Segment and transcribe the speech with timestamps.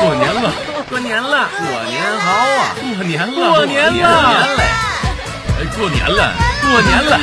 [0.00, 0.52] 过年了，
[0.88, 2.74] 过年了，过年好啊！
[2.96, 4.06] 过年了，过年了，
[5.58, 7.18] 哎，过年了，过年了。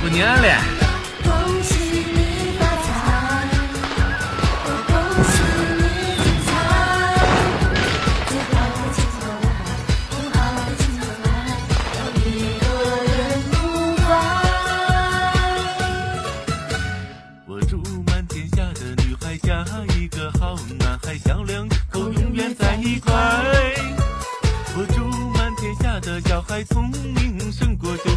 [0.00, 0.73] 过年了。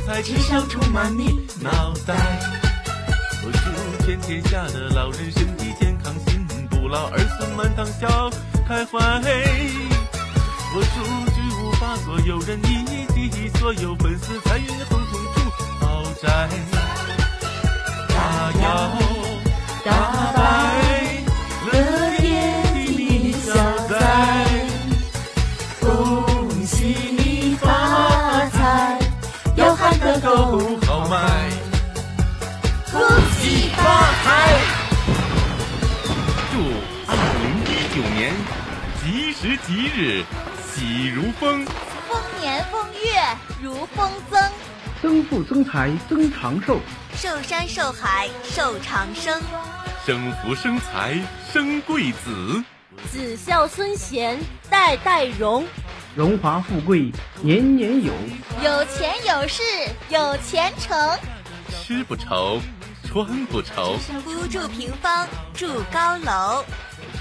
[0.07, 2.15] 胜过韭菜，智商充满你脑袋。
[3.43, 8.29] 我祝全天下的老人身体健康，心不老，儿孙满堂笑
[8.67, 8.97] 开怀。
[10.73, 15.41] 我祝巨无霸所有人以及所有粉丝财运亨通住
[15.79, 16.49] 豪宅。
[18.09, 18.65] 大摇
[19.85, 20.39] 大摆，
[21.65, 21.73] 乐
[22.17, 22.23] 天
[22.95, 23.53] 地消
[23.89, 23.95] 灾。
[39.09, 40.21] 吉时吉日
[40.69, 41.65] 喜如风，
[42.09, 43.21] 丰年丰月
[43.63, 44.51] 如风增，
[45.01, 46.77] 增富增财增长寿，
[47.15, 49.41] 寿山寿海寿长生，
[50.05, 51.17] 生福生财
[51.53, 52.61] 生贵子，
[53.09, 54.37] 子孝孙贤
[54.69, 55.65] 代代荣，
[56.13, 57.09] 荣华富贵
[57.41, 58.11] 年年有，
[58.61, 59.63] 有钱有势
[60.09, 61.17] 有前程，
[61.69, 62.59] 吃不愁，
[63.05, 66.65] 穿不愁，不住平房住高楼，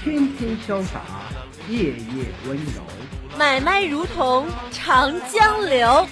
[0.03, 0.99] 天天潇洒
[1.69, 2.81] 夜夜温柔。
[3.37, 6.07] 买卖如同长江流，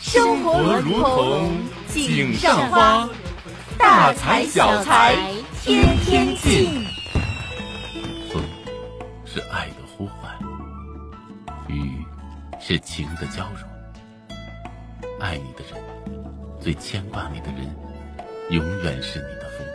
[0.00, 1.50] 生活活如同
[1.88, 3.08] 井上花，
[3.78, 5.16] 大财小财
[5.62, 6.84] 天天进。
[8.30, 8.42] 风
[9.24, 10.36] 是爱的呼唤，
[11.68, 12.04] 雨
[12.60, 13.62] 是情的交融。
[15.20, 15.80] 爱你的人，
[16.60, 17.74] 最牵挂你的人，
[18.50, 19.70] 永远是你的父母。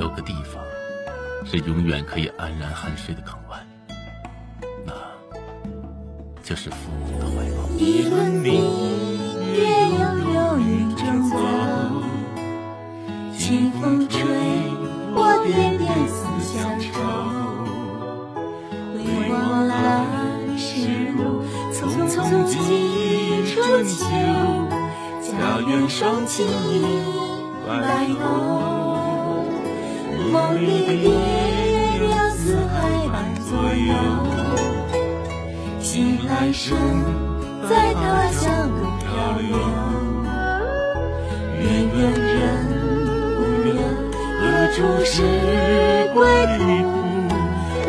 [0.00, 0.64] 有个地方，
[1.50, 3.66] 是永远可以安然酣睡的港湾，
[4.84, 4.92] 那
[6.42, 6.76] 就是父
[7.06, 7.66] 母的怀抱。
[7.78, 8.52] 一轮明
[9.54, 9.98] 月悠
[10.34, 11.36] 悠云中走，
[13.34, 14.20] 清风吹，
[15.14, 16.86] 过点点思乡愁。
[18.98, 20.04] 回望来
[20.58, 21.42] 时路，
[21.72, 22.54] 匆匆几
[23.54, 24.04] 春秋。
[25.22, 26.44] 家园双栖
[27.66, 28.87] 白头，
[30.30, 30.66] 梦里
[31.00, 31.08] 爹
[32.06, 32.76] 娘四海
[33.12, 33.90] 伴左右。
[35.80, 36.76] 醒来身
[37.68, 39.06] 在他乡漂
[39.40, 39.48] 流，
[41.60, 41.64] 远
[41.96, 42.36] 远人
[43.36, 43.70] 不远，
[44.38, 44.42] 何
[44.74, 45.16] 处是
[46.14, 46.16] 归
[46.58, 46.60] 途？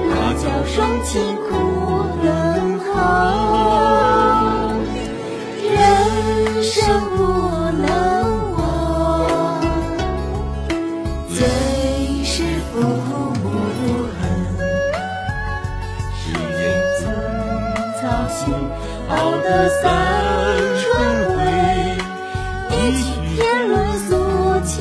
[0.10, 1.48] 他叫双亲苦
[2.24, 2.28] 等
[2.80, 2.96] 候，
[5.72, 5.74] 人
[6.64, 6.74] 生
[7.16, 7.20] 不
[7.78, 7.88] 能
[19.10, 19.84] 熬得三
[20.78, 20.88] 春
[21.36, 21.98] 晖，
[22.70, 23.04] 一曲
[23.36, 23.38] 天
[23.70, 24.10] 伦诉
[24.66, 24.78] 情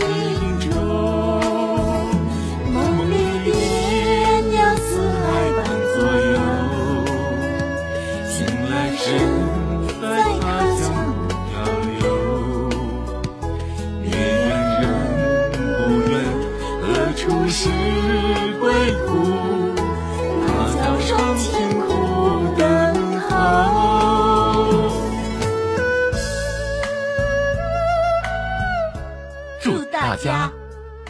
[30.22, 30.50] 家。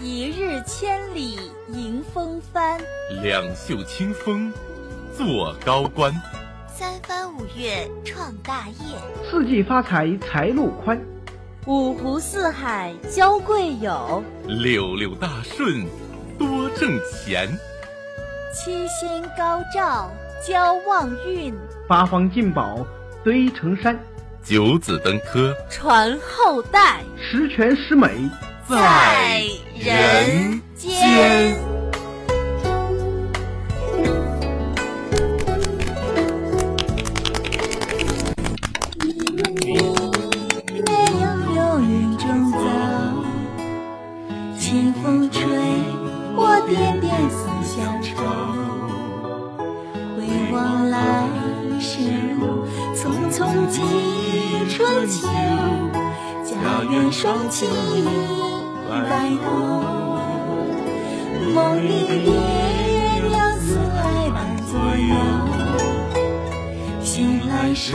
[0.01, 1.39] 一日千里
[1.73, 2.81] 迎风帆，
[3.23, 4.53] 两袖清风
[5.17, 6.13] 做高官，
[6.69, 8.97] 三番五月创大业，
[9.29, 11.01] 四季发财财路宽，
[11.67, 15.85] 五湖四海交贵友，六六大顺
[16.39, 17.49] 多挣钱，
[18.55, 20.09] 七星高照
[20.47, 21.53] 交旺运，
[21.89, 22.87] 八方进宝
[23.25, 23.99] 堆成山，
[24.45, 25.53] 九子登科。
[25.69, 27.01] 传后代。
[27.21, 28.31] 十全十美
[28.69, 29.45] 在
[29.79, 31.57] 人间。
[40.75, 40.85] 月
[41.15, 41.25] 悠
[41.57, 42.59] 悠云中走，
[44.61, 45.41] 清风吹，
[46.37, 48.23] 我点点思乡愁。
[50.15, 50.19] 回
[50.53, 51.27] 望来
[51.81, 52.01] 时
[52.39, 53.81] 路，匆匆几
[54.69, 55.27] 春秋，
[56.45, 57.65] 家园双栖
[58.89, 59.47] 白头。
[61.55, 61.89] 梦里
[62.25, 62.31] 爹
[63.29, 64.37] 娘慈爱伴
[64.71, 65.13] 左右，
[67.03, 67.87] 醒来身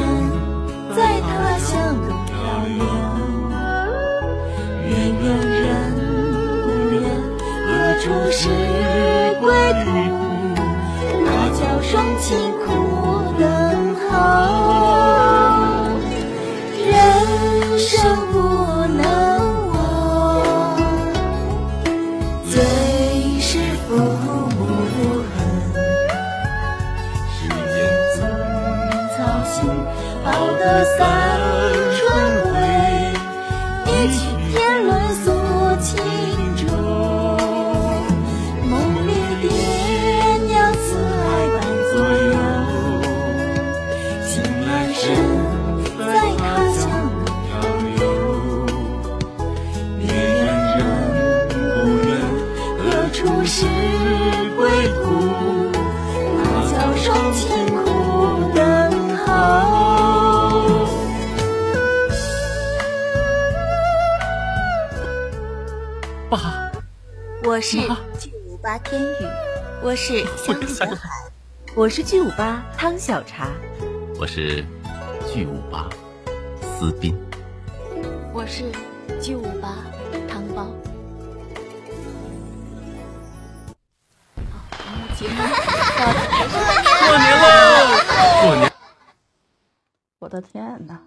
[0.95, 2.33] 在他乡路漂
[2.67, 2.77] 流。
[4.85, 4.89] 月
[5.21, 5.23] 圆
[5.61, 5.63] 人
[6.63, 6.95] 不圆，
[7.67, 7.69] 何
[7.99, 8.41] 处是
[9.39, 9.43] 归
[9.85, 9.87] 途？
[30.23, 30.27] 好
[30.57, 30.99] 得三
[31.95, 32.01] 春
[32.43, 32.55] 晖，
[33.85, 34.19] 一曲
[34.51, 34.53] 天
[34.85, 35.25] 伦诉
[35.81, 35.91] 情
[36.55, 36.61] 衷。
[38.69, 38.71] 梦
[39.07, 39.09] 里
[39.41, 39.45] 爹
[40.47, 41.55] 娘慈爱伴
[41.91, 41.93] 左
[42.23, 42.31] 右，
[44.25, 44.31] 醒
[44.65, 45.01] 来身
[45.99, 46.41] 在他
[46.73, 46.81] 乡
[47.47, 47.51] 漂
[47.97, 47.99] 流。
[49.99, 50.41] 远远
[50.77, 50.79] 人
[51.49, 51.53] 不
[52.07, 52.09] 远，
[52.79, 53.57] 何处是
[54.57, 54.61] 归
[55.03, 55.03] 途？
[56.35, 56.39] 那
[56.71, 57.77] 叫双亲苦
[66.33, 66.71] 爸，
[67.43, 67.77] 我是
[68.17, 69.15] 巨无霸天宇，
[69.83, 71.09] 我是 香小海，
[71.75, 73.51] 我是巨无霸汤小茶，
[74.19, 74.65] 我是
[75.31, 75.87] 巨无霸
[76.59, 77.15] 斯宾。
[78.33, 78.63] 我是
[79.21, 79.75] 巨无霸
[80.27, 80.63] 汤包。
[84.49, 84.57] 好，
[85.15, 86.57] 节目到此结束。
[87.05, 87.45] 过年喽！
[88.41, 88.71] 过年。
[90.17, 90.99] 我的天呐！